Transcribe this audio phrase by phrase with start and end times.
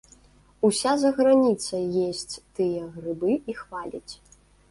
[0.67, 4.13] Уся заграніца есць тыя грыбы і хваліць.